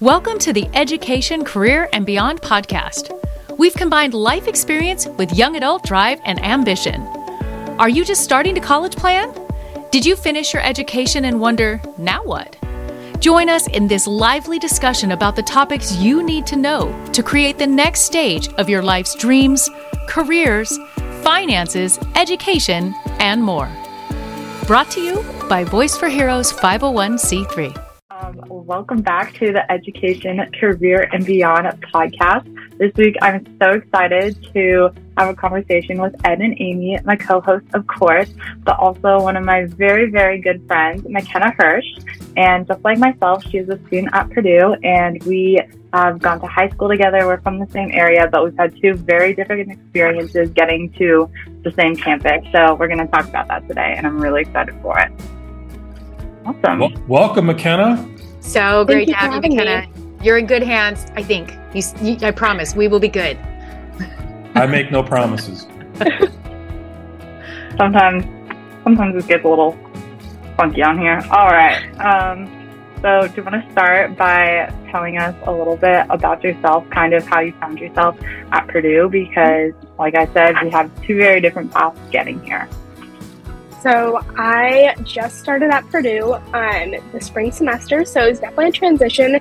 [0.00, 3.18] Welcome to the Education, Career, and Beyond podcast.
[3.56, 7.00] We've combined life experience with young adult drive and ambition.
[7.78, 9.34] Are you just starting to college plan?
[9.90, 12.58] Did you finish your education and wonder, now what?
[13.20, 17.56] Join us in this lively discussion about the topics you need to know to create
[17.56, 19.70] the next stage of your life's dreams,
[20.08, 20.78] careers,
[21.22, 23.70] finances, education, and more.
[24.66, 27.85] Brought to you by Voice for Heroes 501c3.
[28.66, 32.52] Welcome back to the Education, Career, and Beyond podcast.
[32.78, 37.68] This week, I'm so excited to have a conversation with Ed and Amy, my co-hosts,
[37.74, 38.28] of course,
[38.64, 41.86] but also one of my very, very good friends, Makena Hersh.
[42.36, 45.60] And just like myself, she's a student at Purdue, and we
[45.92, 47.24] have gone to high school together.
[47.24, 51.30] We're from the same area, but we've had two very different experiences getting to
[51.62, 52.44] the same campus.
[52.50, 55.12] So we're going to talk about that today, and I'm really excited for it.
[56.44, 56.80] Awesome.
[56.80, 58.15] Well, welcome, Makena.
[58.46, 59.92] So great to have you, Makena.
[59.94, 60.24] Me.
[60.24, 61.52] You're in good hands, I think.
[61.74, 63.36] You, you, I promise we will be good.
[64.54, 65.66] I make no promises.
[67.76, 68.24] sometimes,
[68.84, 69.76] sometimes it gets a little
[70.56, 71.22] funky on here.
[71.30, 71.82] All right.
[72.00, 72.46] Um,
[73.02, 77.12] so, do you want to start by telling us a little bit about yourself, kind
[77.12, 78.16] of how you found yourself
[78.52, 79.08] at Purdue?
[79.10, 82.68] Because, like I said, we have two very different paths getting here.
[83.86, 88.72] So I just started at Purdue um, the spring semester, so it was definitely a
[88.72, 89.40] transition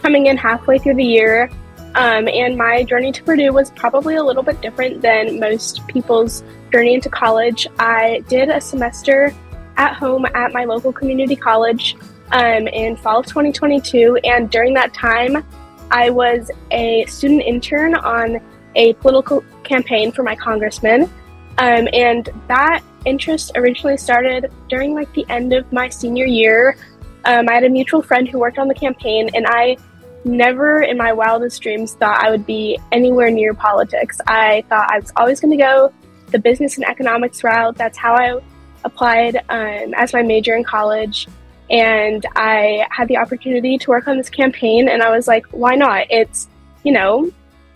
[0.00, 1.50] coming in halfway through the year.
[1.94, 6.42] Um, and my journey to Purdue was probably a little bit different than most people's
[6.72, 7.66] journey into college.
[7.78, 9.34] I did a semester
[9.76, 11.94] at home at my local community college
[12.30, 15.44] um, in fall of 2022, and during that time,
[15.90, 18.40] I was a student intern on
[18.74, 21.10] a political campaign for my congressman.
[21.58, 26.76] Um, and that interest originally started during like the end of my senior year.
[27.24, 29.76] Um, I had a mutual friend who worked on the campaign, and I
[30.24, 34.20] never in my wildest dreams thought I would be anywhere near politics.
[34.26, 35.92] I thought I was always going to go
[36.28, 37.76] the business and economics route.
[37.76, 38.40] That's how I
[38.84, 41.28] applied um, as my major in college.
[41.70, 45.74] And I had the opportunity to work on this campaign, and I was like, why
[45.74, 46.06] not?
[46.10, 46.48] It's,
[46.82, 47.30] you know,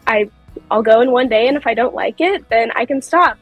[0.06, 0.30] I,
[0.70, 3.38] I'll go in one day, and if I don't like it, then I can stop.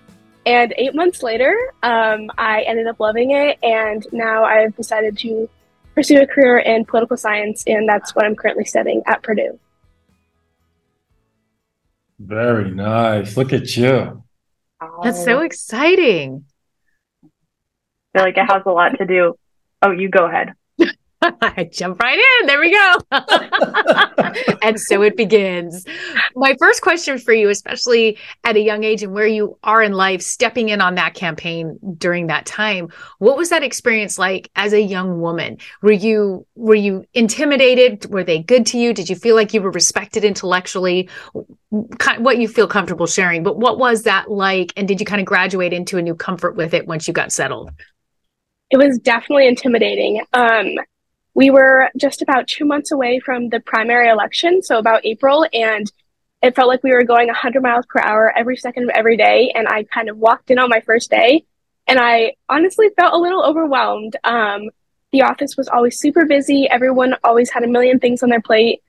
[0.47, 5.49] And eight months later, um, I ended up loving it, and now I've decided to
[5.94, 9.59] pursue a career in political science, and that's what I'm currently studying at Purdue.
[12.19, 13.37] Very nice.
[13.37, 14.22] Look at you.
[15.03, 16.44] That's so exciting.
[17.25, 17.28] I
[18.19, 19.37] feel like it has a lot to do.
[19.82, 20.53] Oh, you go ahead.
[21.41, 22.47] I jump right in.
[22.47, 22.97] There we go.
[24.62, 25.85] and so it begins.
[26.35, 29.93] My first question for you, especially at a young age and where you are in
[29.93, 34.73] life, stepping in on that campaign during that time, what was that experience like as
[34.73, 35.59] a young woman?
[35.83, 38.11] Were you were you intimidated?
[38.11, 38.93] Were they good to you?
[38.93, 41.09] Did you feel like you were respected intellectually?
[42.19, 44.73] What you feel comfortable sharing, but what was that like?
[44.77, 47.33] And did you kind of graduate into a new comfort with it once you got
[47.33, 47.71] settled?
[48.71, 50.25] It was definitely intimidating.
[50.33, 50.75] Um,
[51.34, 55.91] we were just about two months away from the primary election, so about April, and
[56.43, 59.50] it felt like we were going 100 miles per hour every second of every day.
[59.55, 61.44] And I kind of walked in on my first day,
[61.87, 64.17] and I honestly felt a little overwhelmed.
[64.25, 64.71] Um,
[65.12, 68.83] the office was always super busy, everyone always had a million things on their plate.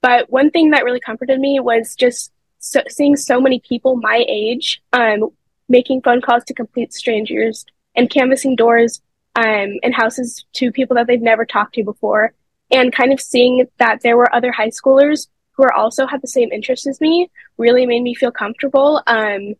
[0.00, 4.24] But one thing that really comforted me was just so, seeing so many people my
[4.26, 5.30] age um,
[5.68, 9.00] making phone calls to complete strangers and canvassing doors
[9.36, 12.32] um, in houses to people that they've never talked to before,
[12.70, 16.28] and kind of seeing that there were other high schoolers who are also had the
[16.28, 19.02] same interests as me really made me feel comfortable.
[19.06, 19.54] Um,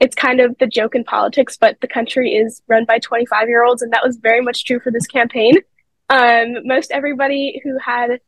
[0.00, 3.64] it's kind of the joke in politics, but the country is run by 25 year
[3.64, 5.56] olds, and that was very much true for this campaign.
[6.08, 8.20] Um, most everybody who had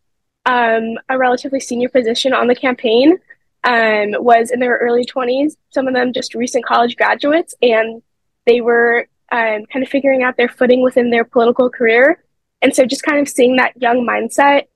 [0.45, 3.19] um, a relatively senior position on the campaign
[3.65, 8.03] um, was in their early 20s, some of them just recent college graduates, and
[8.47, 12.23] they were um, kind of figuring out their footing within their political career.
[12.61, 14.67] And so just kind of seeing that young mindset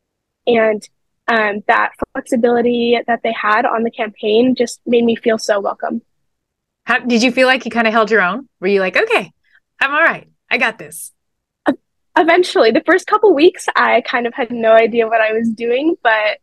[0.47, 0.83] and
[1.29, 6.01] um, that flexibility that they had on the campaign just made me feel so welcome.
[6.85, 8.49] How, did you feel like you kind of held your own?
[8.61, 9.31] Were you like, okay,
[9.81, 11.13] I'm all right, I got this?
[12.17, 15.97] Eventually, the first couple weeks, I kind of had no idea what I was doing,
[16.03, 16.39] but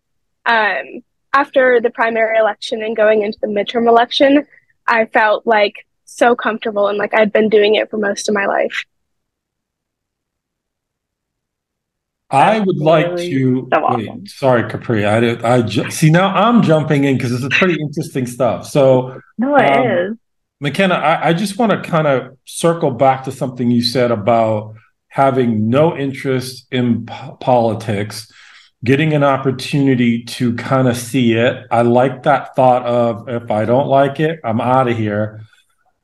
[0.46, 1.02] um,
[1.34, 4.46] after the primary election and going into the midterm election,
[4.86, 8.46] I felt like so comfortable and like I'd been doing it for most of my
[8.46, 8.84] life.
[12.34, 13.70] I would like to.
[13.72, 14.00] So awesome.
[14.00, 15.06] wait, sorry, Capri.
[15.06, 16.34] I, did, I ju- see now.
[16.34, 18.68] I'm jumping in because it's a pretty interesting stuff.
[18.68, 20.18] So no, it um, is.
[20.64, 24.74] Makena, I, I just want to kind of circle back to something you said about
[25.10, 28.32] having no interest in p- politics,
[28.84, 31.68] getting an opportunity to kind of see it.
[31.70, 35.44] I like that thought of if I don't like it, I'm out of here.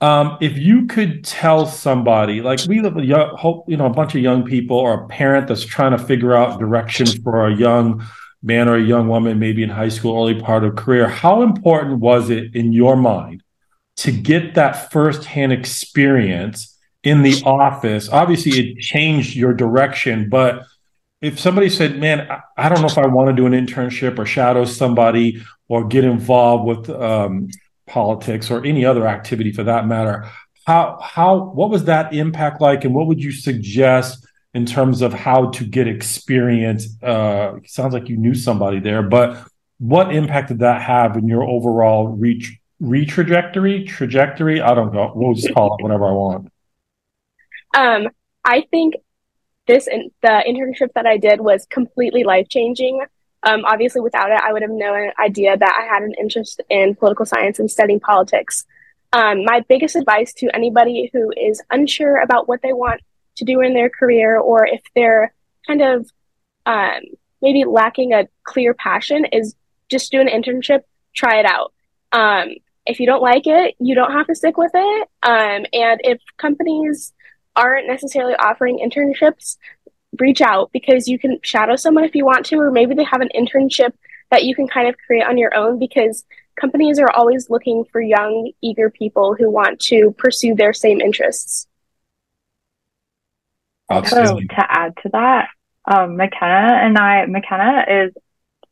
[0.01, 4.15] Um, if you could tell somebody, like we live, young, hope you know, a bunch
[4.15, 8.05] of young people or a parent that's trying to figure out direction for a young
[8.41, 11.99] man or a young woman, maybe in high school, early part of career, how important
[11.99, 13.43] was it in your mind
[13.97, 18.07] to get that firsthand experience in the office?
[18.09, 20.63] Obviously, it changed your direction, but
[21.21, 22.25] if somebody said, "Man,
[22.57, 26.05] I don't know if I want to do an internship or shadow somebody or get
[26.05, 27.49] involved with um,
[27.89, 30.29] politics or any other activity for that matter.
[30.65, 35.13] How how what was that impact like, and what would you suggest in terms of
[35.13, 37.01] how to get experience?
[37.01, 39.45] Uh, sounds like you knew somebody there, but
[39.79, 43.83] what impact did that have in your overall reach retrajectory trajectory?
[43.85, 44.61] trajectory?
[44.61, 45.11] I don't know.
[45.15, 46.51] We'll just call it whatever I want.
[47.75, 48.09] Um,
[48.45, 48.95] I think
[49.67, 53.01] this and the internship that I did was completely life changing.
[53.43, 56.95] Um, obviously, without it, I would have no idea that I had an interest in
[56.95, 58.65] political science and studying politics.
[59.13, 63.01] Um, my biggest advice to anybody who is unsure about what they want
[63.37, 65.33] to do in their career, or if they're
[65.65, 66.09] kind of
[66.65, 67.01] um,
[67.41, 69.55] maybe lacking a clear passion, is
[69.89, 70.81] just do an internship,
[71.13, 71.73] try it out.
[72.11, 72.49] Um,
[72.85, 75.09] if you don't like it, you don't have to stick with it.
[75.23, 77.13] Um, and if companies
[77.55, 79.57] aren't necessarily offering internships,
[80.19, 83.21] reach out because you can shadow someone if you want to, or maybe they have
[83.21, 83.93] an internship
[84.31, 86.23] that you can kind of create on your own because
[86.55, 91.67] companies are always looking for young, eager people who want to pursue their same interests.
[94.03, 95.49] So to add to that,
[95.85, 98.13] um, Makena and I, Makena is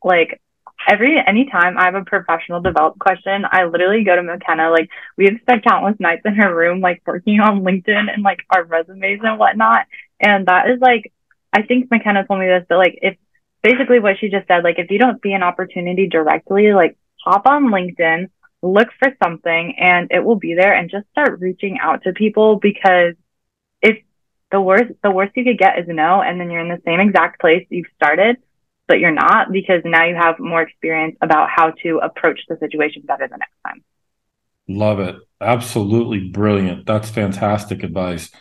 [0.03, 0.39] like
[0.87, 4.71] every anytime I have a professional development question, I literally go to Makena.
[4.71, 8.39] Like we have spent countless nights in her room, like working on LinkedIn and like
[8.53, 9.87] our resumes and whatnot.
[10.19, 11.11] And that is like
[11.57, 13.17] I think Makena told me this, but like if
[13.63, 17.47] basically what she just said, like if you don't see an opportunity directly, like hop
[17.47, 18.29] on LinkedIn,
[18.61, 22.57] look for something and it will be there and just start reaching out to people
[22.57, 23.15] because
[23.81, 23.97] if
[24.51, 26.99] the worst the worst you could get is no and then you're in the same
[26.99, 28.37] exact place you've started
[28.87, 33.01] but you're not because now you have more experience about how to approach the situation
[33.05, 33.83] better the next time.
[34.67, 35.15] Love it.
[35.41, 36.85] Absolutely brilliant.
[36.85, 38.31] That's fantastic advice.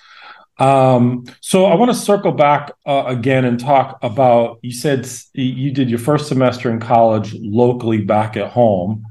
[0.58, 4.58] Um, so I want to circle back uh, again and talk about.
[4.62, 9.04] You said you did your first semester in college locally back at home.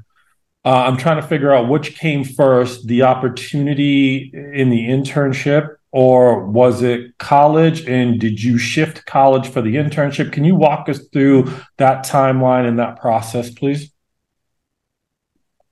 [0.64, 6.44] Uh, I'm trying to figure out which came first: the opportunity in the internship, or
[6.46, 7.86] was it college?
[7.86, 10.32] And did you shift college for the internship?
[10.32, 13.92] Can you walk us through that timeline and that process, please?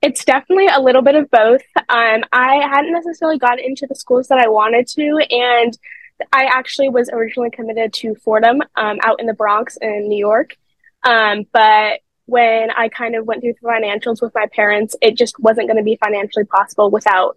[0.05, 1.63] It's definitely a little bit of both.
[1.89, 5.75] Um, I hadn't necessarily gotten into the schools that I wanted to, and
[6.31, 10.57] I actually was originally committed to Fordham um, out in the Bronx in New York.
[11.01, 15.39] Um, but when I kind of went through the financials with my parents, it just
[15.39, 17.35] wasn't going to be financially possible without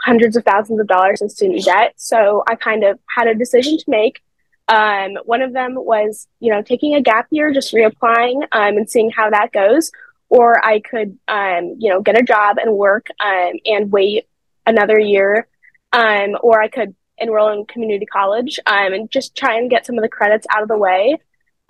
[0.00, 1.92] hundreds of thousands of dollars in student debt.
[1.98, 4.22] So I kind of had a decision to make.
[4.68, 8.88] Um, one of them was, you know, taking a gap year, just reapplying um, and
[8.88, 9.90] seeing how that goes
[10.28, 14.26] or I could, um, you know, get a job and work um, and wait
[14.66, 15.46] another year,
[15.92, 19.96] um, or I could enroll in community college um, and just try and get some
[19.96, 21.16] of the credits out of the way.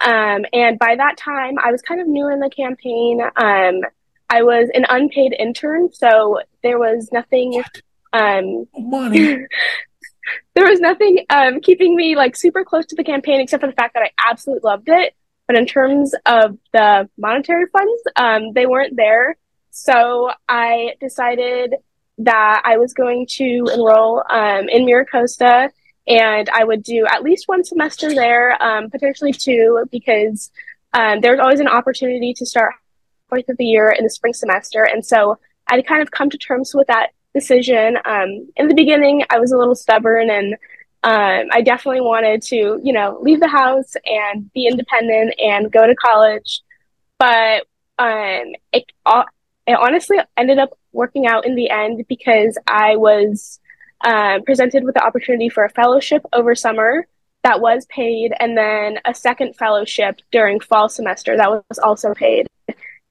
[0.01, 3.21] Um, and by that time, I was kind of new in the campaign.
[3.23, 3.83] Um,
[4.29, 7.63] I was an unpaid intern, so there was nothing.
[8.77, 9.47] Money.
[10.55, 11.25] there was nothing
[11.63, 14.69] keeping me like super close to the campaign except for the fact that I absolutely
[14.69, 15.15] loved it.
[15.47, 19.37] But in terms of the monetary funds, um, they weren't there.
[19.71, 21.75] So I decided
[22.19, 25.71] that I was going to enroll um, in MiraCosta
[26.09, 30.51] and I would do at least one semester there, um, potentially two, because
[30.93, 32.75] um, there's always an opportunity to start
[33.29, 34.85] fourth of the year in the spring semester.
[34.85, 37.99] And so I'd kind of come to terms with that decision.
[38.05, 40.57] Um, in the beginning, I was a little stubborn and
[41.03, 45.87] um, I definitely wanted to, you know, leave the house and be independent and go
[45.87, 46.63] to college.
[47.19, 47.65] But
[47.99, 48.85] um, it,
[49.67, 53.61] it honestly ended up working out in the end because I was
[54.05, 57.07] um, presented with the opportunity for a fellowship over summer
[57.43, 62.49] that was paid, and then a second fellowship during fall semester that was also paid.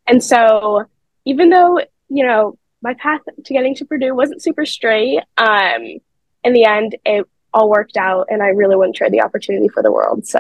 [0.08, 0.86] And so,
[1.24, 6.00] even though, you know, my path to getting to Purdue wasn't super straight, um,
[6.44, 9.82] in the end, it all worked out and I really wouldn't trade the opportunity for
[9.82, 10.28] the world.
[10.28, 10.40] So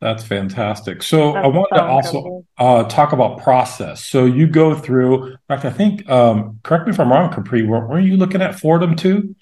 [0.00, 1.02] that's fantastic.
[1.02, 4.04] So that's I wanted to also uh, talk about process.
[4.04, 7.64] So you go through, in fact, I think, um, correct me if I'm wrong, Capri,
[7.64, 9.34] were, were you looking at Fordham too?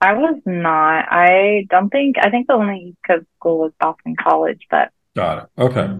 [0.00, 1.06] I was not.
[1.10, 5.44] I don't think, I think the only East Coast school was Boston College, but Got
[5.44, 5.60] it.
[5.60, 5.98] Okay.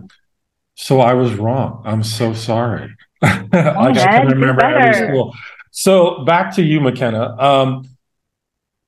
[0.77, 1.83] So I was wrong.
[1.85, 2.95] I'm so sorry.
[3.21, 5.35] like I can't remember every school.
[5.73, 7.37] So back to you, Makena.
[7.43, 7.98] Um,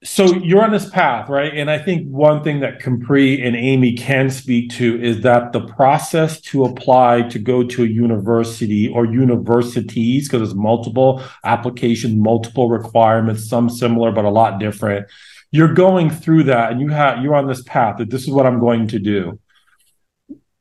[0.03, 1.53] so you're on this path, right?
[1.55, 5.61] And I think one thing that Capri and Amy can speak to is that the
[5.61, 12.71] process to apply to go to a university or universities, because there's multiple application, multiple
[12.71, 15.07] requirements, some similar but a lot different.
[15.53, 18.47] You're going through that, and you have you're on this path that this is what
[18.47, 19.39] I'm going to do.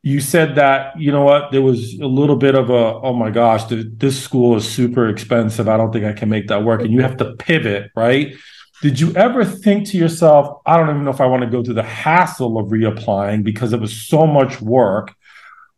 [0.01, 3.29] You said that you know what there was a little bit of a oh my
[3.29, 5.69] gosh this school is super expensive.
[5.69, 8.35] I don't think I can make that work, and you have to pivot, right?
[8.81, 11.63] Did you ever think to yourself, I don't even know if I want to go
[11.63, 15.13] through the hassle of reapplying because it was so much work?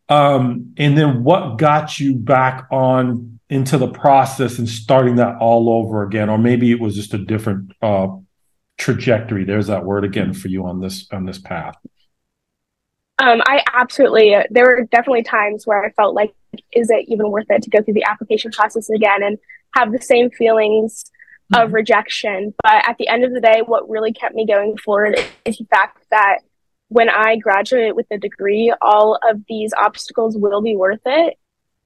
[0.08, 5.68] Um, and then what got you back on into the process and starting that all
[5.68, 6.28] over again?
[6.30, 8.08] Or maybe it was just a different uh,
[8.78, 9.44] trajectory.
[9.44, 11.76] There's that word again for you on this on this path.
[13.18, 14.36] Um, I absolutely.
[14.50, 16.34] There were definitely times where I felt like,
[16.72, 19.38] is it even worth it to go through the application process again and
[19.74, 21.04] have the same feelings
[21.52, 21.62] mm-hmm.
[21.62, 22.54] of rejection.
[22.62, 25.64] But at the end of the day, what really kept me going forward is the
[25.64, 26.38] fact that
[26.88, 31.38] when I graduate with a degree, all of these obstacles will be worth it.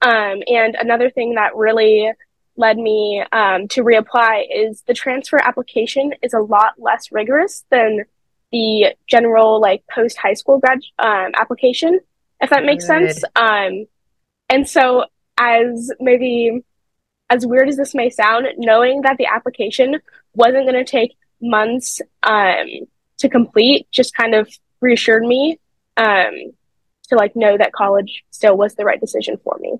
[0.02, 2.10] Um, and another thing that really
[2.56, 8.04] led me um, to reapply is the transfer application is a lot less rigorous than
[8.50, 12.00] the general like post high school grad um, application,
[12.40, 13.12] if that makes Good.
[13.12, 13.24] sense.
[13.36, 13.86] Um,
[14.48, 15.04] and so
[15.38, 16.64] as maybe
[17.30, 20.00] as weird as this may sound, knowing that the application
[20.34, 22.66] wasn't going to take months um,
[23.18, 24.48] to complete just kind of
[24.80, 25.58] reassured me
[25.96, 26.32] um,
[27.08, 29.74] to like know that college still was the right decision for me.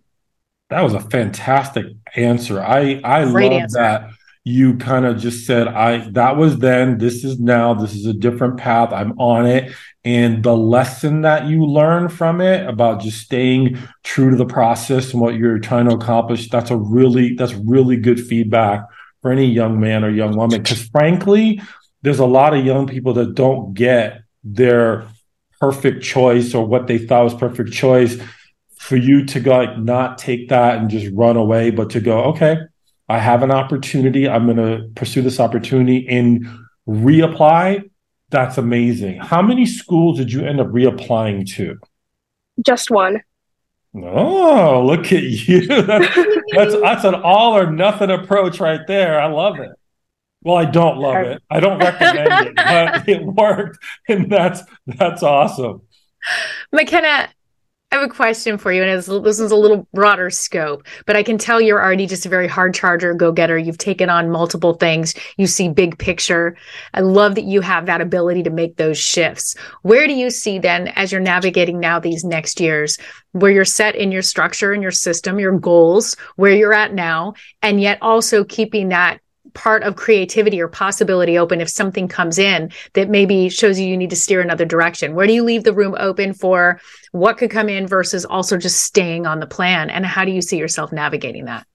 [0.71, 1.87] That was a fantastic
[2.17, 2.61] answer.
[2.61, 3.79] I I Great love answer.
[3.79, 4.11] that
[4.49, 8.13] you kind of just said i that was then this is now this is a
[8.13, 9.75] different path i'm on it.
[10.05, 15.11] And the lesson that you learn from it about just staying true to the process
[15.11, 18.85] and what you're trying to accomplish that's a really that's really good feedback
[19.21, 20.63] for any young man or young woman.
[20.63, 21.61] Because frankly
[22.03, 25.09] there's a lot of young people that don't get their
[25.61, 28.17] perfect choice or what they thought was perfect choice
[28.77, 32.27] for you to go like not take that and just run away but to go
[32.27, 32.59] okay
[33.09, 34.29] I have an opportunity.
[34.29, 36.47] I'm going to pursue this opportunity and
[36.89, 37.91] reapply.
[38.31, 39.21] That's amazing.
[39.21, 41.79] How many schools did you end up reapplying to?
[42.65, 43.23] Just one.
[43.95, 45.67] Oh, look at you.
[45.67, 46.15] That's,
[46.53, 49.21] that's, that's an all or nothing approach right there.
[49.21, 49.71] I love it.
[50.43, 51.43] Well, I don't love it.
[51.51, 53.79] I don't recommend it, but it worked.
[54.09, 55.83] And that's that's awesome.
[56.73, 57.29] Makena,
[57.97, 61.39] have a question for you, and this is a little broader scope, but I can
[61.39, 63.57] tell you're already just a very hard charger, go getter.
[63.57, 65.15] You've taken on multiple things.
[65.37, 66.57] You see big picture.
[66.95, 69.57] I love that you have that ability to make those shifts.
[69.83, 72.99] Where do you see then, as you're navigating now these next years,
[73.33, 77.35] where you're set in your structure and your system, your goals, where you're at now,
[77.63, 79.21] and yet also keeping that
[79.57, 83.97] part of creativity or possibility open if something comes in that maybe shows you you
[83.97, 85.15] need to steer another direction?
[85.15, 86.79] Where do you leave the room open for
[87.11, 89.89] what could come in versus also just staying on the plan?
[89.89, 91.67] And how do you see yourself navigating that?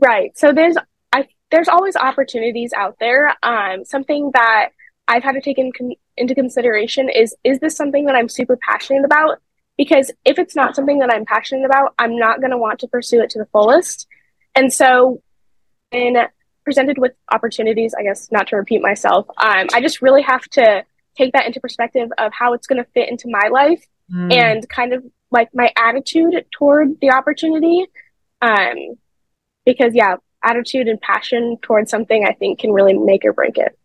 [0.00, 0.38] Right.
[0.38, 0.76] So there's
[1.12, 3.34] I there's always opportunities out there.
[3.42, 4.70] Um, something that
[5.08, 5.72] I've had to take in
[6.16, 9.40] into consideration is is this something that I'm super passionate about?
[9.76, 12.88] Because if it's not something that I'm passionate about, I'm not going to want to
[12.88, 14.06] pursue it to the fullest.
[14.54, 15.22] And so,
[15.90, 16.16] in
[16.68, 20.84] presented with opportunities, I guess not to repeat myself, um, I just really have to
[21.16, 23.82] take that into perspective of how it's going to fit into my life
[24.12, 24.30] mm.
[24.30, 27.86] and kind of like my attitude toward the opportunity.
[28.42, 28.98] Um,
[29.64, 33.78] because yeah, attitude and passion towards something I think can really make or break it.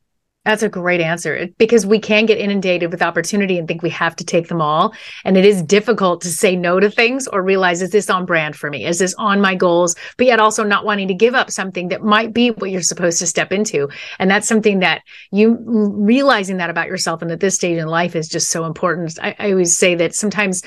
[0.45, 3.89] That's a great answer eh, because we can get inundated with opportunity and think we
[3.91, 4.93] have to take them all.
[5.23, 8.55] And it is difficult to say no to things or realize, is this on brand
[8.55, 8.85] for me?
[8.85, 9.95] Is this on my goals?
[10.17, 13.19] But yet also not wanting to give up something that might be what you're supposed
[13.19, 13.89] to step into.
[14.19, 18.15] And that's something that you realizing that about yourself and at this stage in life
[18.15, 19.17] is just so important.
[19.21, 20.62] I, I always say that sometimes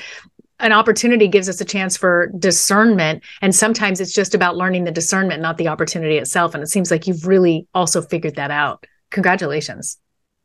[0.59, 4.91] an opportunity gives us a chance for discernment and sometimes it's just about learning the
[4.91, 8.87] discernment not the opportunity itself and it seems like you've really also figured that out
[9.09, 9.97] congratulations.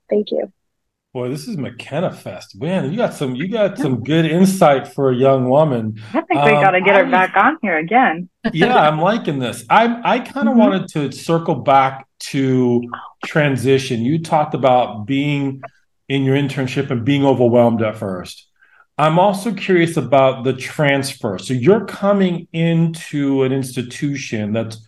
[0.08, 0.52] Thank you.
[1.14, 2.58] Boy, this is Makena Fest.
[2.58, 6.00] Man, you got some you got some good insight for a young woman.
[6.14, 8.30] I think um, we got to get her back on here again.
[8.54, 9.62] yeah, I'm liking this.
[9.68, 10.58] I I kind of mm-hmm.
[10.58, 12.82] wanted to circle back to
[13.26, 14.06] transition.
[14.06, 15.60] You talked about being
[16.08, 18.48] in your internship and being overwhelmed at first.
[18.96, 21.36] I'm also curious about the transfer.
[21.36, 24.78] So you're coming into an institution that's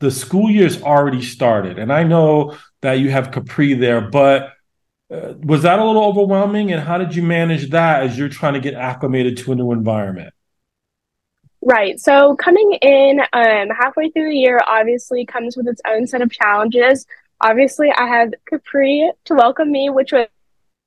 [0.00, 1.78] the school year's already started.
[1.78, 4.52] And I know that you have Capri there, but
[5.10, 6.72] uh, was that a little overwhelming?
[6.72, 9.72] And how did you manage that as you're trying to get acclimated to a new
[9.72, 10.32] environment?
[11.62, 11.98] Right.
[11.98, 16.30] So coming in um, halfway through the year obviously comes with its own set of
[16.30, 17.06] challenges.
[17.40, 20.28] Obviously, I had Capri to welcome me, which was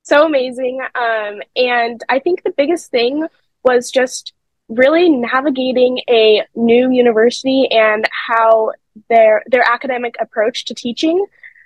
[0.02, 0.80] so amazing.
[0.94, 3.26] Um, and I think the biggest thing
[3.64, 4.32] was just
[4.68, 8.72] really navigating a new university and how
[9.08, 11.24] their their academic approach to teaching.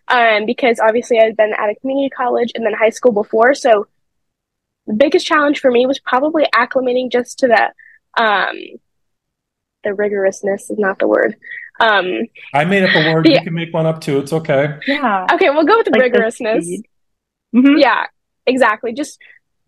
[0.09, 3.87] Um, because obviously I'd been at a community college and then high school before, so
[4.87, 8.57] the biggest challenge for me was probably acclimating just to the um,
[9.85, 11.37] the rigorousness is not the word.
[11.81, 13.27] Um, I made up a word.
[13.27, 14.19] The, you can make one up too.
[14.19, 14.79] It's okay.
[14.87, 15.27] Yeah.
[15.33, 16.65] Okay, we'll go with the like rigorousness.
[16.65, 16.85] The
[17.55, 17.79] mm-hmm.
[17.79, 18.07] Yeah,
[18.47, 18.93] exactly.
[18.93, 19.21] Just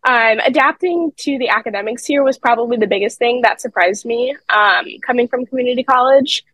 [0.07, 4.37] um, adapting to the academics here was probably the biggest thing that surprised me.
[4.55, 6.45] Um, coming from community college,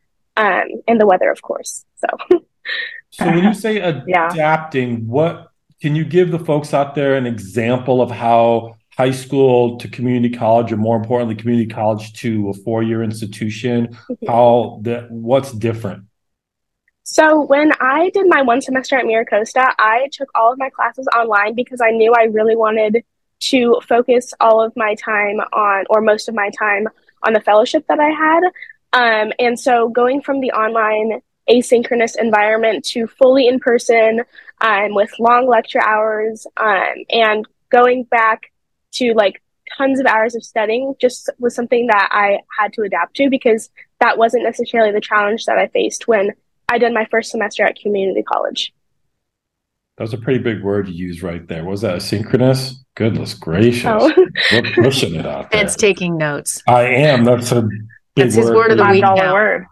[0.40, 1.85] um, and the weather, of course.
[1.97, 2.38] So.
[3.11, 4.97] so when you say adapting, yeah.
[5.04, 9.88] what can you give the folks out there an example of how high school to
[9.88, 13.88] community college, or more importantly, community college to a four-year institution?
[13.88, 14.26] Mm-hmm.
[14.26, 16.04] How that what's different?
[17.02, 21.09] So when I did my one semester at MiraCosta, I took all of my classes
[21.14, 23.04] online because I knew I really wanted
[23.40, 26.88] to focus all of my time on, or most of my time
[27.25, 28.42] on the fellowship that I had.
[28.92, 34.23] Um, and so going from the online asynchronous environment to fully in person
[34.61, 38.52] um, with long lecture hours um, and going back
[38.92, 39.42] to like
[39.76, 43.70] tons of hours of studying just was something that I had to adapt to because
[44.00, 46.32] that wasn't necessarily the challenge that I faced when
[46.68, 48.73] I did my first semester at community college.
[49.97, 51.64] That was a pretty big word you used right there.
[51.64, 52.75] Was that asynchronous?
[52.94, 53.85] Goodness gracious.
[53.87, 54.12] Oh.
[54.52, 55.62] We're pushing it out there.
[55.62, 56.62] It's taking notes.
[56.66, 57.25] I am.
[57.25, 57.68] That's a
[58.17, 59.02] That's his word, word of the week.
[59.02, 59.35] Now.
[59.35, 59.67] Word.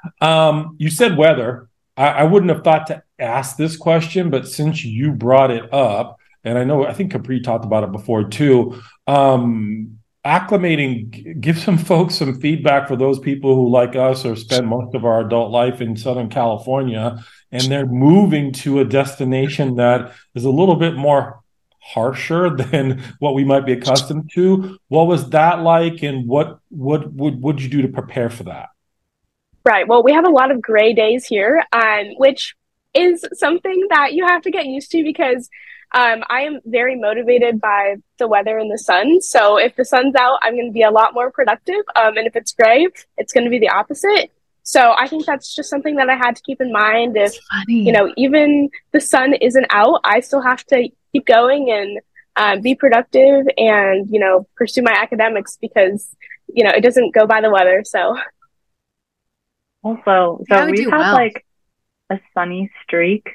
[0.20, 1.68] um, you said weather.
[1.96, 6.18] I, I wouldn't have thought to ask this question, but since you brought it up,
[6.44, 8.80] and I know I think Capri talked about it before too.
[9.06, 14.66] Um, acclimating, give some folks some feedback for those people who, like us, or spend
[14.68, 20.12] most of our adult life in Southern California, and they're moving to a destination that
[20.34, 21.40] is a little bit more
[21.88, 24.78] harsher than what we might be accustomed to.
[24.88, 28.68] What was that like, and what what would would you do to prepare for that?
[29.64, 29.86] Right.
[29.86, 32.56] Well, we have a lot of gray days here, um, which
[32.94, 35.50] is something that you have to get used to because
[35.94, 39.20] um, I am very motivated by the weather and the sun.
[39.20, 41.82] So if the sun's out, I'm going to be a lot more productive.
[41.96, 44.30] Um, and if it's gray, it's going to be the opposite.
[44.62, 47.16] So I think that's just something that I had to keep in mind.
[47.16, 47.34] If
[47.68, 52.00] you know, even the sun isn't out, I still have to keep going and
[52.36, 56.14] uh, be productive and you know pursue my academics because
[56.46, 57.82] you know it doesn't go by the weather.
[57.84, 58.16] So
[59.82, 61.14] also, so we have well.
[61.14, 61.44] like
[62.10, 63.28] a sunny streak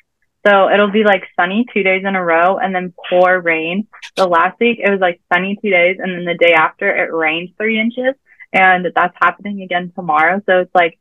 [0.46, 3.88] so it'll be like sunny two days in a row and then pour rain.
[4.18, 7.14] So last week it was like sunny two days and then the day after it
[7.14, 8.16] rained three inches
[8.52, 10.42] and that's happening again tomorrow.
[10.46, 11.00] So it's like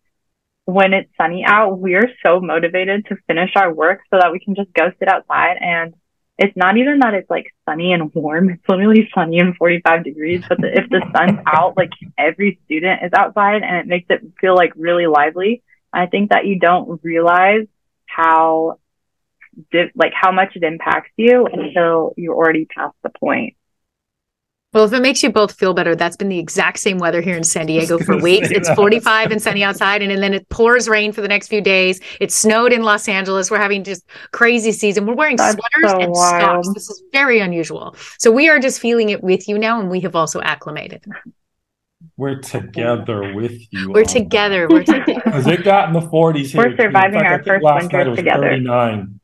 [0.65, 4.55] when it's sunny out, we're so motivated to finish our work so that we can
[4.55, 5.93] just go sit outside and
[6.43, 8.51] it's not even that it's like sunny and warm.
[8.51, 10.43] It's literally sunny and 45 degrees.
[10.49, 14.21] But the, if the sun's out, like every student is outside and it makes it
[14.41, 15.63] feel like really lively.
[15.93, 17.67] I think that you don't realize
[18.07, 18.79] how
[19.95, 23.55] like how much it impacts you until you're already past the point.
[24.73, 27.37] Well, if it makes you both feel better, that's been the exact same weather here
[27.37, 28.51] in San Diego for weeks.
[28.51, 31.61] It's 45 and sunny outside, and, and then it pours rain for the next few
[31.61, 32.01] days.
[32.21, 33.51] It snowed in Los Angeles.
[33.51, 35.05] We're having just crazy season.
[35.05, 36.65] We're wearing that's sweaters so and wild.
[36.65, 36.75] socks.
[36.75, 37.95] This is very unusual.
[38.19, 41.05] So we are just feeling it with you now, and we have also acclimated.
[42.17, 43.91] We're together with you.
[43.91, 44.69] We're together.
[44.71, 45.21] We're together.
[45.23, 46.71] Because it got in the 40s here.
[46.71, 48.49] We're surviving our first winter together.
[48.49, 49.21] 39.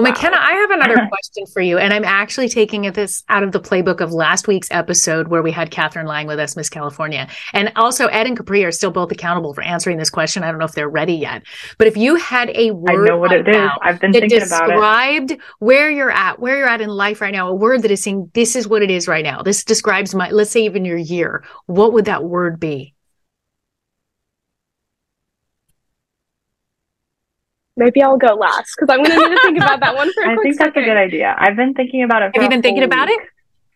[0.00, 1.76] Well, Makena, I have another question for you.
[1.76, 5.52] And I'm actually taking this out of the playbook of last week's episode where we
[5.52, 7.28] had Catherine Lang with us, Miss California.
[7.52, 10.42] And also, Ed and Capri are still both accountable for answering this question.
[10.42, 11.42] I don't know if they're ready yet.
[11.76, 13.70] But if you had a word I know what right it is.
[13.82, 14.72] I've been that thinking about it.
[14.72, 18.02] described where you're at, where you're at in life right now, a word that is
[18.02, 19.42] saying, this is what it is right now.
[19.42, 21.44] This describes my, let's say, even your year.
[21.66, 22.94] What would that word be?
[27.80, 30.22] Maybe I'll go last because I'm going to need to think about that one for
[30.22, 30.74] a I think second.
[30.74, 31.34] that's a good idea.
[31.36, 32.30] I've been thinking about it.
[32.34, 33.18] Have you been thinking about it?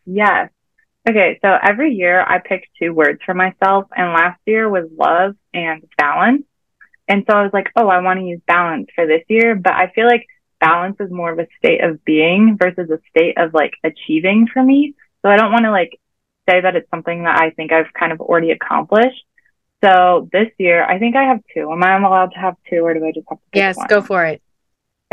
[0.06, 0.50] Yes.
[1.08, 5.34] Okay, so every year I pick two words for myself, and last year was love
[5.52, 6.44] and balance.
[7.08, 9.74] And so I was like, oh, I want to use balance for this year, but
[9.74, 10.26] I feel like
[10.60, 14.62] balance is more of a state of being versus a state of like achieving for
[14.62, 14.94] me.
[15.22, 15.98] So I don't want to like
[16.48, 19.24] say that it's something that I think I've kind of already accomplished.
[19.84, 21.70] So this year, I think I have two.
[21.70, 23.44] Am I allowed to have two, or do I just have to?
[23.52, 23.86] yes, one?
[23.88, 24.40] go for it.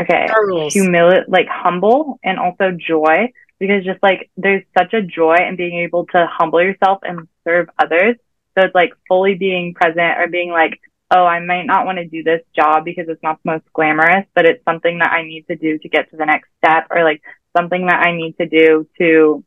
[0.00, 0.26] Okay.
[0.32, 0.72] Girls.
[0.72, 5.80] Humility, like humble and also joy, because just like there's such a joy in being
[5.80, 8.16] able to humble yourself and serve others.
[8.56, 10.80] So it's like fully being present or being like,
[11.10, 14.26] oh, I might not want to do this job because it's not the most glamorous,
[14.34, 17.04] but it's something that I need to do to get to the next step or
[17.04, 17.22] like
[17.56, 19.44] something that I need to do to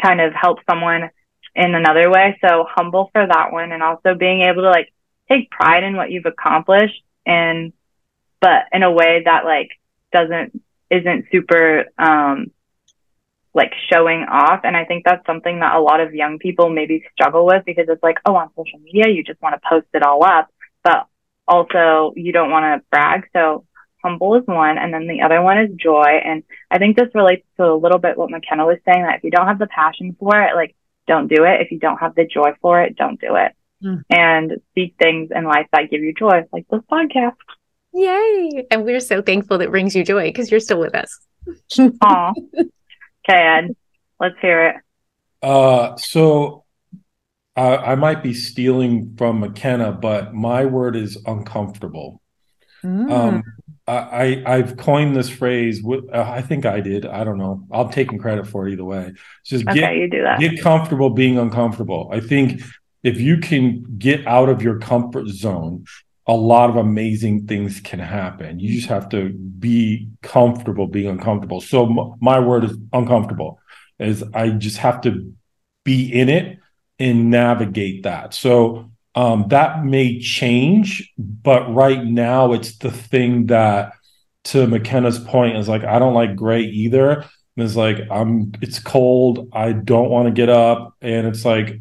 [0.00, 1.10] kind of help someone
[1.54, 2.38] in another way.
[2.46, 4.92] So humble for that one and also being able to like
[5.28, 7.72] take pride in what you've accomplished and,
[8.40, 9.70] but in a way that like
[10.12, 12.50] doesn't, isn't super, um,
[13.54, 14.60] like showing off.
[14.64, 17.86] And I think that's something that a lot of young people maybe struggle with because
[17.88, 21.06] it's like, oh, on social media, you just want to post it all up, but
[21.46, 23.28] also you don't want to brag.
[23.32, 23.64] So
[24.02, 24.76] humble is one.
[24.76, 26.20] And then the other one is joy.
[26.24, 29.24] And I think this relates to a little bit what Makena was saying that if
[29.24, 30.74] you don't have the passion for it, like
[31.06, 31.60] don't do it.
[31.60, 33.52] If you don't have the joy for it, don't do it.
[33.82, 34.02] Mm.
[34.10, 37.36] And seek things in life that give you joy, like this podcast.
[37.92, 38.66] Yay.
[38.70, 41.18] And we're so thankful that brings you joy because you're still with us.
[41.78, 42.32] Aw.
[42.58, 42.68] okay,
[43.28, 43.76] Ed,
[44.18, 44.76] let's hear it.
[45.42, 46.64] Uh, so
[47.56, 52.20] uh, I might be stealing from Makena, but my word is uncomfortable.
[52.82, 53.10] Mm.
[53.10, 53.42] Um,
[53.86, 55.82] I, I have coined this phrase.
[55.86, 57.04] Uh, I think I did.
[57.04, 57.66] I don't know.
[57.70, 59.12] I'm taking credit for it either way.
[59.44, 60.40] Just Okay, get you do that.
[60.40, 62.08] get comfortable being uncomfortable.
[62.12, 62.62] I think
[63.02, 65.84] if you can get out of your comfort zone,
[66.26, 68.58] a lot of amazing things can happen.
[68.58, 71.60] You just have to be comfortable being uncomfortable.
[71.60, 73.58] So m- my word is uncomfortable.
[73.98, 75.34] Is I just have to
[75.84, 76.58] be in it
[76.98, 78.32] and navigate that.
[78.32, 83.92] So um, that may change, but right now it's the thing that,
[84.44, 87.24] to Makena's point, is like I don't like gray either.
[87.56, 88.52] And it's like I'm.
[88.60, 89.48] It's cold.
[89.52, 91.80] I don't want to get up, and it's like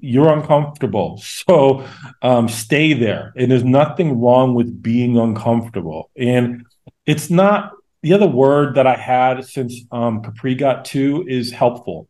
[0.00, 1.22] you're uncomfortable.
[1.48, 1.86] So
[2.22, 3.32] um, stay there.
[3.36, 6.10] And there's nothing wrong with being uncomfortable.
[6.16, 6.64] And
[7.04, 12.08] it's not the other word that I had since um, Capri got to is helpful.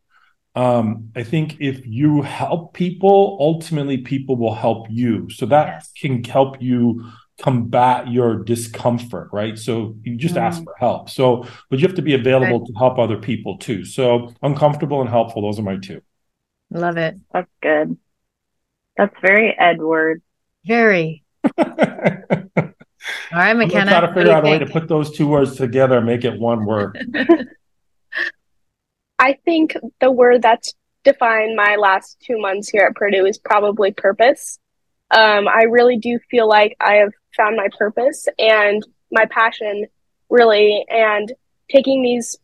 [0.55, 5.29] Um, I think if you help people, ultimately people will help you.
[5.31, 5.93] So that Yes.
[5.99, 7.05] can help you
[7.41, 9.59] combat your discomfort, right?
[9.59, 10.65] So you just ask Mm.
[10.65, 11.09] for help.
[11.11, 13.85] So, but you have to be available to help other people too.
[13.85, 16.03] So uncomfortable and helpful, those are my two.
[16.71, 17.17] Love it.
[17.33, 17.97] That's good.
[18.97, 20.23] That's very Edward.
[20.67, 21.25] Very.
[21.59, 23.65] All right, Makena.
[23.65, 26.07] I'm gonna to figure you out a way to put those two words together and
[26.07, 26.99] make it one word.
[29.23, 33.93] I think the word that's defined my last two months here at Purdue is probably
[33.93, 34.59] purpose.
[35.13, 39.87] Um, I really do feel like I have found my purpose and my passion,
[40.29, 40.85] really.
[40.89, 41.33] And
[41.71, 42.37] taking these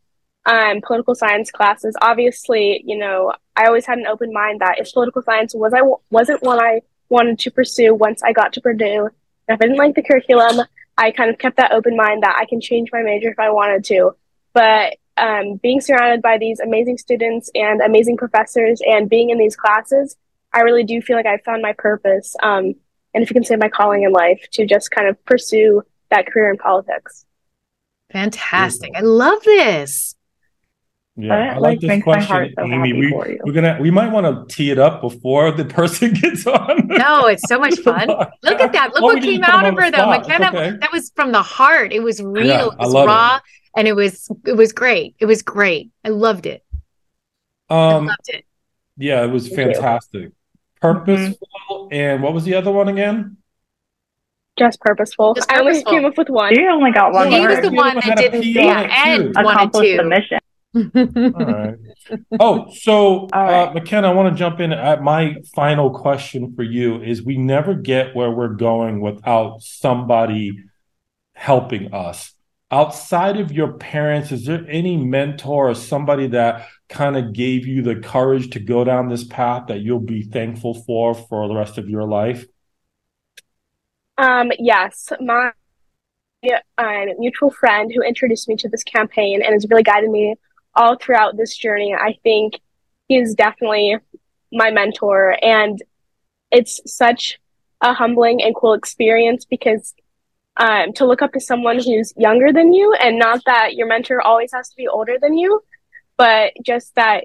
[0.47, 4.93] um, political science classes, obviously, you know, I always had an open mind that if
[4.93, 9.11] political science was I wasn't one I wanted to pursue once I got to Purdue,
[9.49, 10.65] and if I didn't like the curriculum,
[10.97, 13.51] I kind of kept that open mind that I can change my major if I
[13.51, 14.13] wanted to.
[14.53, 19.57] But um, being surrounded by these amazing students and amazing professors and being in these
[19.57, 20.17] classes,
[20.53, 22.35] I really do feel like I found my purpose.
[22.43, 22.75] Um,
[23.15, 26.27] and if you can say my calling in life to just kind of pursue that
[26.27, 27.27] career in politics.
[28.13, 28.93] Fantastic.
[28.95, 30.15] I love this.
[31.17, 32.93] Yeah, That, I like like, this makes my heart question, so Amy.
[32.93, 36.87] We, we're gonna we might want to tee it up before the person gets on.
[36.87, 38.07] No, it's so much fun.
[38.45, 38.95] Look at that.
[38.95, 39.99] Look Well, we what came out of her though.
[39.99, 40.77] Makena, okay.
[40.81, 41.93] that was from the heart.
[41.93, 42.47] It was real.
[42.47, 43.43] Yeah, it I was love it.
[43.79, 43.81] Raw.
[43.81, 45.15] And it was it was great.
[45.19, 45.91] It was great.
[46.05, 46.65] I loved it.
[47.71, 48.45] I Um, loved it.
[48.97, 49.75] yeah, it was Thank you.
[49.75, 50.33] fantastic.
[50.81, 53.37] Purposeful, and what was the other one again?
[54.59, 55.35] Just purposeful.
[55.35, 56.55] Just I only came up with one.
[56.55, 58.43] You only got one He was the the one one that didn't.
[58.43, 60.39] P on Yeah, it, Ed Accomplish the mission.
[61.35, 61.75] All right.
[62.39, 63.73] Oh, so All uh.
[63.73, 64.73] Makena, I want to jump in.
[64.73, 70.59] At my final question for you is: We never get where we're going without somebody
[71.35, 72.35] helping us.
[72.71, 77.83] Outside of your parents, is there any mentor or somebody that kind of gave you
[77.83, 81.79] the courage to go down this path that you'll be thankful for for the rest
[81.79, 82.45] of your life?
[84.19, 85.53] Um, yes, my
[86.77, 90.35] um, mutual friend who introduced me to this campaign and has really guided me
[90.75, 91.95] all throughout this journey.
[91.95, 92.61] I think
[93.09, 93.97] he is definitely
[94.53, 95.83] my mentor, and
[96.51, 97.39] it's such
[97.81, 99.95] a humbling and cool experience because
[100.59, 104.21] um, to look up to someone who's younger than you, and not that your mentor
[104.21, 105.63] always has to be older than you,
[106.17, 107.25] but just that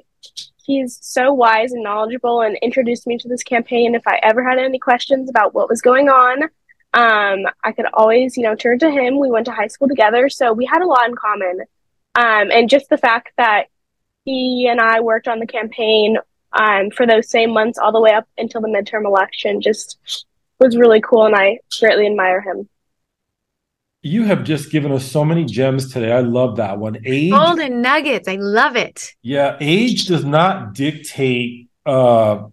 [0.65, 3.96] he's so wise and knowledgeable and introduced me to this campaign.
[3.96, 6.43] If I ever had any questions about what was going on,
[6.93, 9.19] um, I could always, you know, turn to him.
[9.19, 11.62] We went to high school together, so we had a lot in common.
[12.15, 13.65] Um, and just the fact that
[14.26, 16.17] he and I worked on the campaign
[16.54, 20.26] um, for those same months all the way up until the midterm election just
[20.60, 22.69] was really cool, and I greatly admire him.
[24.06, 26.12] You have just given us so many gems today.
[26.12, 26.98] I love that one.
[27.06, 28.28] Age, golden nuggets.
[28.28, 29.13] I love it.
[29.22, 32.48] Yeah, age does not dictate uh,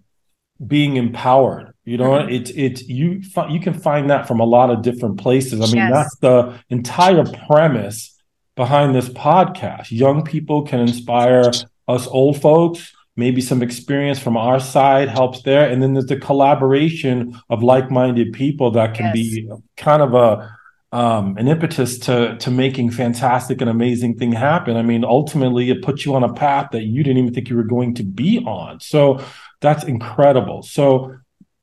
[0.64, 1.74] being empowered.
[1.84, 2.30] You know, mm-hmm.
[2.30, 5.60] it's it's you you can find that from a lot of different places.
[5.60, 5.90] I mean, yes.
[5.92, 8.16] that's the entire premise
[8.54, 9.90] behind this podcast.
[9.90, 11.50] Young people can inspire
[11.88, 12.92] us old folks.
[13.16, 18.32] Maybe some experience from our side helps there, and then there's the collaboration of like-minded
[18.34, 19.14] people that can yes.
[19.14, 20.56] be kind of a
[20.92, 24.76] um, an impetus to to making fantastic and amazing thing happen.
[24.76, 27.57] I mean, ultimately, it puts you on a path that you didn't even think you
[27.57, 28.81] were going to be on.
[28.81, 29.24] So
[29.61, 30.62] that's incredible.
[30.62, 31.16] So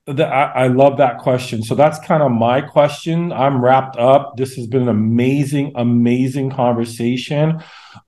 [0.05, 1.61] the, I, I, love that question.
[1.63, 3.33] So that's kind of my question.
[3.33, 4.37] I'm wrapped up.
[4.37, 7.61] This has been an amazing, amazing conversation.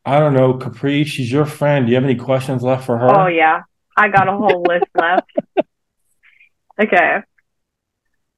[0.06, 1.86] I don't know, Capri, she's your friend.
[1.86, 3.10] Do you have any questions left for her?
[3.10, 3.64] Oh yeah,
[3.98, 5.30] I got a whole list left.
[6.82, 7.18] Okay.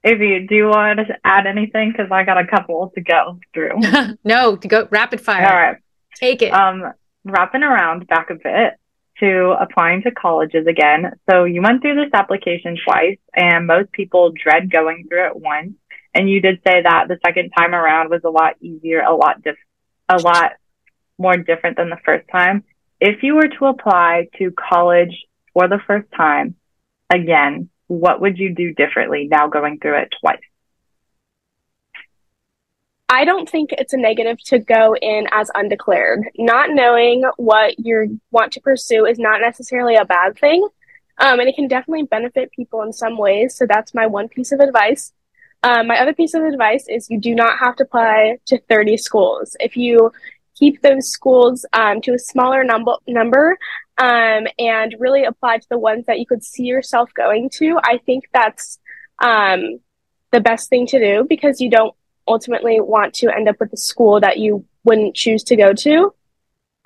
[0.04, 1.92] Do you want to add anything?
[1.92, 3.80] Because I got a couple to go through.
[4.24, 5.48] no, to go rapid fire.
[5.48, 5.78] All right.
[6.16, 6.52] Take it.
[6.52, 8.80] Um, wrapping around back a bit
[9.20, 11.12] to applying to colleges again.
[11.30, 15.74] So you went through this application twice, and most people dread going through it once.
[16.14, 19.42] And you did say that the second time around was a lot easier, a lot
[19.44, 19.56] diff-
[20.10, 20.54] a lot
[21.18, 22.64] more different than the first time.
[23.00, 26.56] If you were to apply to college for the first time
[27.10, 30.40] again, what would you do differently now going through it twice?
[33.10, 36.24] I don't think it's a negative to go in as undeclared.
[36.38, 40.66] Not knowing what you want to pursue is not necessarily a bad thing.
[41.18, 43.56] Um, and it can definitely benefit people in some ways.
[43.58, 45.12] So that's my one piece of advice.
[45.62, 48.96] Um, my other piece of advice is you do not have to apply to 30
[48.96, 49.58] schools.
[49.60, 50.14] If you
[50.58, 53.58] keep those schools um, to a smaller num- number
[53.98, 58.00] um, and really apply to the ones that you could see yourself going to, I
[58.06, 58.80] think that's
[59.22, 59.80] um,
[60.32, 61.96] the best thing to do because you don't
[62.28, 66.14] ultimately want to end up with a school that you wouldn't choose to go to.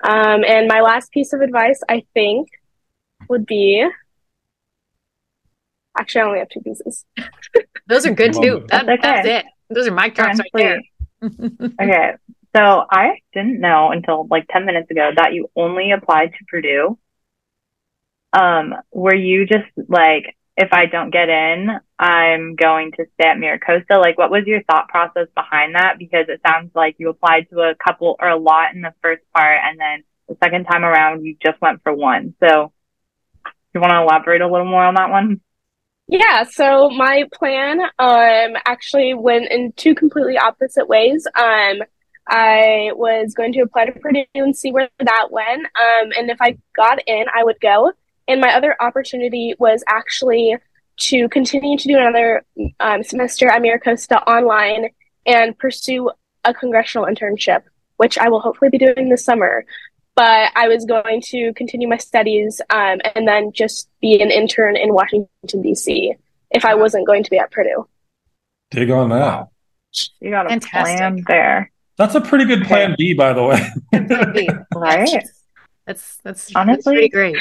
[0.04, 2.48] Um, and my last piece of advice, I think,
[3.28, 3.86] would be
[5.98, 7.04] actually, I only have two pieces.
[7.86, 8.66] Those are good too.
[8.68, 8.98] That, okay.
[9.02, 9.46] That's it.
[9.70, 10.82] Those are my drops right there.
[11.80, 12.12] okay.
[12.56, 16.98] So I didn't know until like 10 minutes ago that you only applied to Purdue.
[18.32, 23.36] Um, were you just like if I don't get in, I'm going to stay at
[23.36, 24.00] MiraCosta.
[24.00, 25.96] Like, what was your thought process behind that?
[25.98, 29.22] Because it sounds like you applied to a couple or a lot in the first
[29.34, 32.34] part, and then the second time around, you just went for one.
[32.40, 32.72] So,
[33.74, 35.42] you want to elaborate a little more on that one?
[36.08, 41.26] Yeah, so my plan um actually went in two completely opposite ways.
[41.34, 41.82] Um
[42.28, 45.66] I was going to apply to Purdue and see where that went.
[45.66, 47.92] Um and if I got in, I would go.
[48.28, 50.56] And my other opportunity was actually
[50.98, 52.44] to continue to do another
[52.80, 54.88] um, semester at MiraCosta online
[55.26, 56.10] and pursue
[56.44, 57.62] a congressional internship,
[57.96, 59.64] which I will hopefully be doing this summer.
[60.14, 64.76] But I was going to continue my studies um, and then just be an intern
[64.76, 66.14] in Washington, D.C.
[66.50, 67.86] if I wasn't going to be at Purdue.
[68.70, 69.48] Dig on that.
[70.20, 70.96] You got a Fantastic.
[70.96, 71.70] plan there.
[71.98, 73.70] That's a pretty good plan B, by the way.
[74.74, 75.08] right?
[75.86, 77.36] That's that's honestly that's great.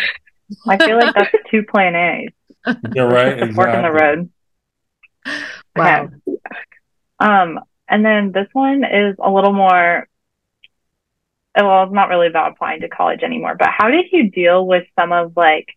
[0.68, 2.76] I feel like that's two plan A's.
[2.94, 3.34] You're right.
[3.34, 3.56] Exactly.
[3.56, 4.30] Fork in the road.
[5.76, 6.10] Wow.
[6.28, 6.38] Okay.
[7.20, 10.08] Um, and then this one is a little more.
[11.60, 13.56] Well, it's not really about applying to college anymore.
[13.58, 15.70] But how did you deal with some of like?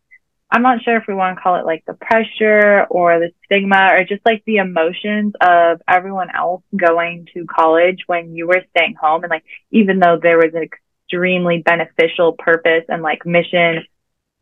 [0.51, 3.91] I'm not sure if we want to call it like the pressure or the stigma
[3.93, 8.95] or just like the emotions of everyone else going to college when you were staying
[8.95, 9.25] home.
[9.25, 13.85] And like, even though there was an extremely beneficial purpose and like mission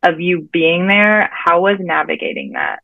[0.01, 2.79] of you being there, how was navigating that?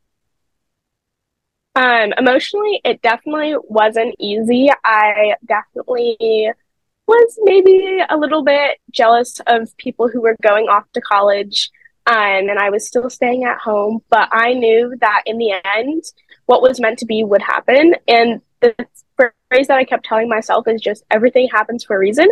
[1.76, 4.70] Um, emotionally, it definitely wasn't easy.
[4.84, 6.50] I definitely
[7.06, 11.70] was maybe a little bit jealous of people who were going off to college
[12.06, 14.02] um, and I was still staying at home.
[14.10, 16.02] But I knew that in the end,
[16.46, 17.94] what was meant to be would happen.
[18.06, 18.74] And the
[19.16, 22.28] phrase that I kept telling myself is just everything happens for a reason.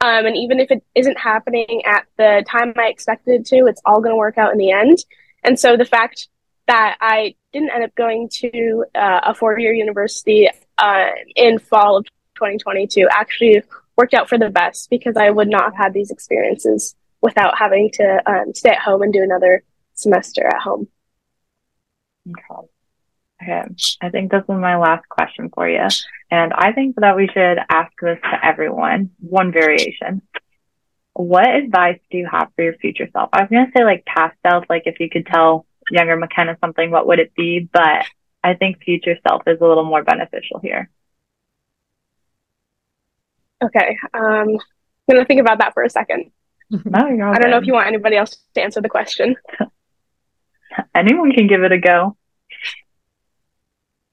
[0.00, 3.82] Um, and even if it isn't happening at the time I expected it to, it's
[3.84, 4.98] all going to work out in the end.
[5.42, 6.28] And so the fact
[6.68, 11.96] that I didn't end up going to uh, a four year university uh, in fall
[11.96, 12.04] of
[12.36, 13.62] 2022 actually
[13.96, 17.90] worked out for the best because I would not have had these experiences without having
[17.94, 19.62] to um, stay at home and do another
[19.94, 20.88] semester at home.
[22.28, 22.68] Okay.
[23.42, 23.62] Okay.
[24.00, 25.86] I think this is my last question for you.
[26.30, 30.22] And I think that we should ask this to everyone, one variation.
[31.14, 33.30] What advice do you have for your future self?
[33.32, 36.58] I was going to say like past self, like if you could tell younger Makena
[36.60, 37.68] something, what would it be?
[37.72, 38.06] But
[38.42, 40.90] I think future self is a little more beneficial here.
[43.62, 43.96] Okay.
[44.14, 44.58] Um,
[45.08, 46.30] I'm gonna think about that for a second.
[46.70, 49.36] No, you're all I don't know if you want anybody else to answer the question.
[50.94, 52.16] Anyone can give it a go.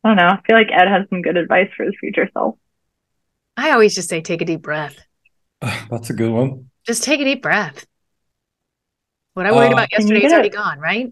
[0.04, 0.28] I don't know.
[0.28, 2.56] I feel like Ed has some good advice for his future self.
[3.58, 4.98] I always just say take a deep breath.
[5.62, 6.70] That's a good one.
[6.86, 7.86] Just take a deep breath.
[9.34, 10.54] What I worried Uh, about yesterday is already it?
[10.54, 11.12] gone, right?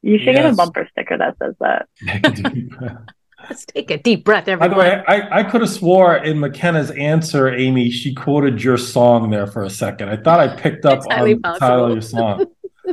[0.00, 3.06] You should get a bumper sticker that says that.
[3.52, 6.90] Let's take a deep breath, By the way, I, I could have swore in Makena's
[6.92, 10.08] answer, Amy, she quoted your song there for a second.
[10.08, 12.46] I thought I picked up on the title of your song.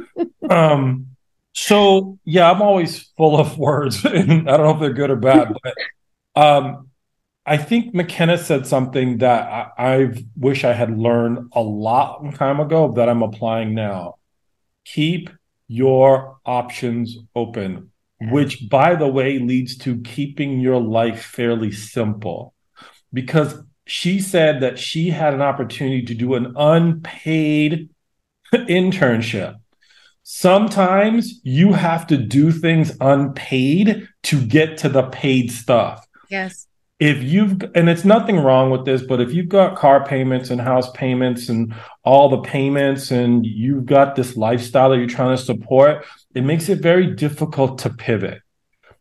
[0.49, 1.07] um,
[1.53, 5.15] so yeah, I'm always full of words, and I don't know if they're good or
[5.15, 5.75] bad, but
[6.35, 6.89] um,
[7.45, 12.59] I think Makena said something that I, I wish I had learned a long time
[12.59, 14.15] ago that I'm applying now.
[14.83, 15.29] Keep
[15.69, 17.88] your options open,
[18.21, 22.53] which, by the way, leads to keeping your life fairly simple.
[23.13, 27.89] Because she said that she had an opportunity to do an unpaid
[28.53, 29.55] internship.
[30.23, 36.67] Sometimes you have to do things unpaid to get to the paid stuff Yes.
[36.99, 40.59] If you've and it's nothing wrong with this but if you've got car payments and
[40.59, 45.41] house payments and all the payments and you've got this lifestyle that you're trying to
[45.41, 48.41] support it makes it very difficult to pivot.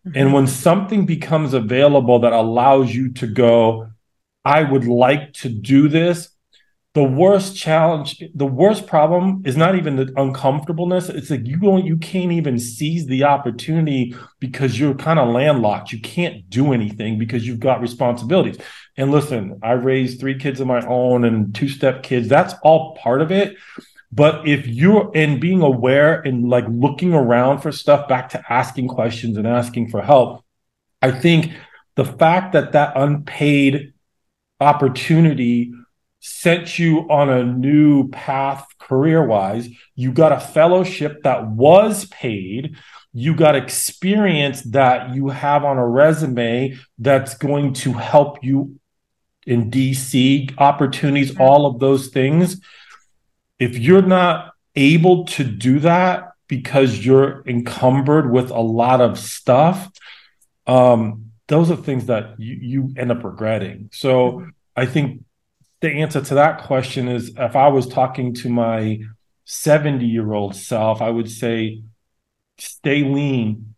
[0.07, 0.19] Mm-hmm.
[0.19, 3.89] And when something becomes available that allows you to go
[4.45, 6.31] i would like to do this
[6.99, 11.09] the worst challenge the worst problem is not even the uncomfortableness.
[11.09, 15.93] It's like you don't you can't even seize the opportunity because you're kind of landlocked.
[15.93, 18.59] You can't do anything because you've got responsibilities.
[18.97, 22.97] And listen i raised three kids of my own and two step kids that's all
[22.97, 23.57] part of it.
[24.11, 28.89] But if you're in being aware and like looking around for stuff back to asking
[28.89, 30.45] questions and asking for help
[31.01, 31.53] i think
[31.95, 33.93] the fact that that unpaid
[34.61, 35.73] opportunity
[36.21, 39.69] sent you on a new path career wise.
[39.95, 42.77] You got a fellowship that was paid.
[43.13, 48.79] You got experience that you have on a resume that's going to help you
[49.47, 52.61] in DC, opportunities, all of those things.
[53.59, 59.91] If you're not able to do that because you're encumbered with a lot of stuff,
[60.67, 63.89] um, those are things that you, you end up regretting.
[63.93, 65.25] So I think
[65.81, 69.01] the answer to that question is if I was talking to my
[69.45, 71.83] 70 year old self, I would say
[72.59, 73.75] stay lean,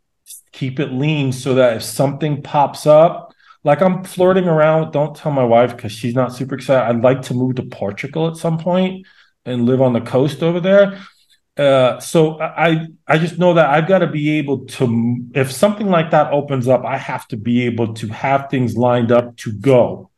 [0.52, 5.32] keep it lean so that if something pops up, like I'm flirting around don't tell
[5.32, 6.88] my wife because she's not super excited.
[6.88, 9.06] I'd like to move to Portugal at some point
[9.44, 10.98] and live on the coast over there.
[11.56, 15.88] Uh, so I I just know that I've got to be able to if something
[15.88, 19.52] like that opens up, I have to be able to have things lined up to
[19.52, 20.10] go.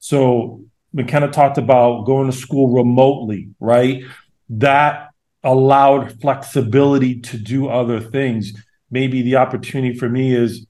[0.00, 0.64] So
[0.96, 4.02] Makena talked about going to school remotely, right?
[4.50, 5.10] That
[5.44, 8.52] allowed flexibility to do other things.
[8.90, 10.66] Maybe the opportunity for me is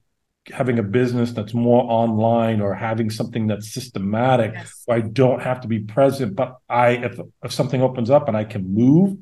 [0.52, 4.82] having a business that's more online or having something that's systematic Yes.
[4.86, 6.34] where I don't have to be present.
[6.34, 9.18] But I if if something opens up and I can move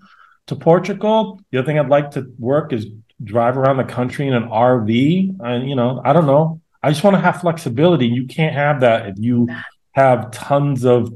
[0.47, 2.87] to Portugal, the other thing I'd like to work is
[3.23, 5.37] drive around the country in an RV.
[5.41, 6.61] And you know, I don't know.
[6.83, 8.07] I just want to have flexibility.
[8.07, 9.49] You can't have that if you
[9.97, 11.13] have tons of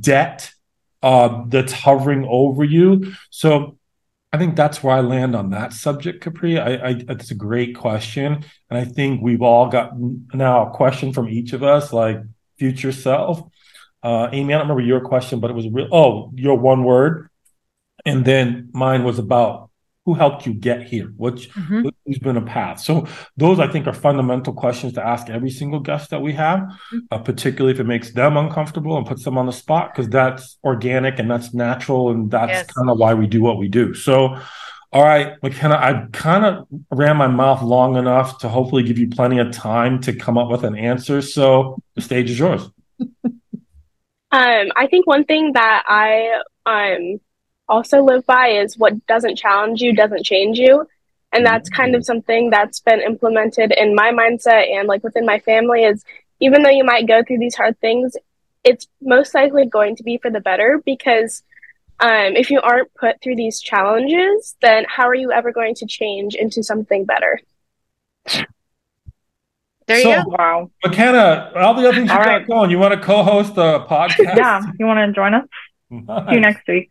[0.00, 0.52] debt
[1.02, 3.12] uh, that's hovering over you.
[3.30, 3.78] So
[4.32, 6.58] I think that's where I land on that subject, Capri.
[6.58, 9.92] I, I it's a great question, and I think we've all got
[10.32, 12.18] now a question from each of us, like
[12.58, 13.42] future self.
[14.02, 15.88] Uh, Amy, I don't remember your question, but it was real.
[15.90, 17.28] Oh, your one word,
[18.04, 19.65] and then mine was about
[20.06, 21.12] who helped you get here.
[21.16, 21.90] Which Mhm.
[22.06, 22.78] who's been a path.
[22.80, 26.60] So those I think are fundamental questions to ask every single guest that we have,
[27.10, 30.58] uh, particularly if it makes them uncomfortable and puts them on the spot, because that's
[30.64, 32.66] organic and that's natural and that's Yes.
[32.66, 33.92] kind of why we do what we do.
[33.94, 34.36] So,
[34.92, 39.08] all right, Makena, I kind of ran my mouth long enough to hopefully give you
[39.08, 41.20] plenty of time to come up with an answer.
[41.20, 42.70] So the stage is yours.
[44.32, 47.20] Um, I think one thing that I um
[47.68, 50.86] also live by is what doesn't challenge you doesn't change you.
[51.32, 55.38] And that's kind of something that's been implemented in my mindset and like within my
[55.40, 56.04] family is
[56.40, 58.16] even though you might go through these hard things,
[58.62, 61.42] it's most likely going to be for the better because
[62.00, 65.86] um, if you aren't put through these challenges, then how are you ever going to
[65.86, 67.40] change into something better?
[69.86, 70.28] There you So- go.
[70.30, 70.70] Wow.
[70.84, 72.46] Makena, all the other things you All got right.
[72.46, 74.36] going, you want to co-host a podcast?
[74.36, 74.62] Yeah.
[74.78, 75.46] You want to join us?
[75.90, 76.88] See you next week.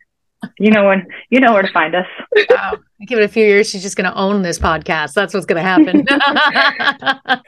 [0.58, 2.06] You know when you know where to find us.
[2.50, 2.78] Wow.
[3.06, 5.12] Give it a few years, she's just going to own this podcast.
[5.12, 6.06] That's what's going to happen.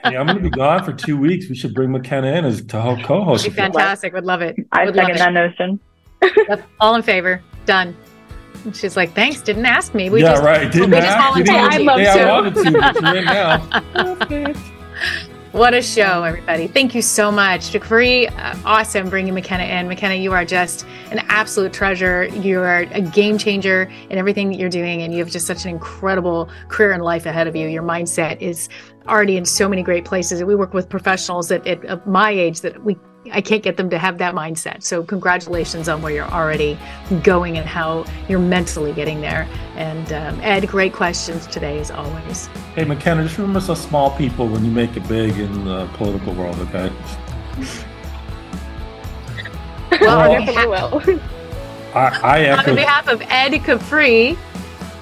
[0.04, 1.48] yeah, I'm going to be gone for two weeks.
[1.48, 3.44] We should bring Makena in as to help co-host.
[3.44, 3.62] Be with you.
[3.62, 4.12] fantastic.
[4.12, 4.56] Would love it.
[4.72, 5.80] I Would love second that notion.
[6.48, 6.66] Yep.
[6.80, 7.42] All in favor.
[7.64, 7.96] Done.
[8.64, 9.40] And She's like, thanks.
[9.40, 10.10] Didn't ask me.
[10.10, 10.70] We yeah, just, right.
[10.70, 11.38] Didn't we just ask.
[11.38, 12.28] you volunteered didn't I'd love say to.
[12.28, 13.80] I wanted to, but you're in now.
[13.94, 14.58] Perfect.
[15.52, 16.66] What a show, everybody.
[16.66, 17.72] Thank you so much.
[17.72, 19.88] Capri, uh, awesome bringing Makena in.
[19.88, 22.26] Makena, you are just an absolute treasure.
[22.26, 25.64] You are a game changer in everything that you're doing, and you have just such
[25.64, 27.66] an incredible career and life ahead of you.
[27.66, 28.68] Your mindset is
[29.06, 30.44] already in so many great places.
[30.44, 32.98] We work with professionals at, my age that we
[33.32, 34.82] I can't get them to have that mindset.
[34.82, 36.78] So congratulations on where you're already
[37.22, 39.48] going and how you're mentally getting there.
[39.76, 42.46] And um, Ed, great questions today as always.
[42.74, 46.34] Hey, Makena, just remember us small people when you make it big in the political
[46.34, 46.92] world, okay?
[50.00, 51.20] Well, I on definitely will.
[51.94, 54.38] I, I on behalf of Ed Capri,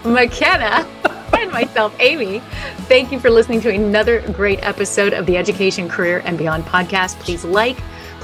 [0.03, 0.87] Makena,
[1.39, 2.41] and myself, Amy,
[2.89, 7.19] thank you for listening to another great episode of the Education, Career, and Beyond podcast.
[7.21, 7.77] Please like,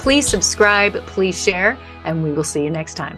[0.02, 3.16] please subscribe, please share, and we will see you next time.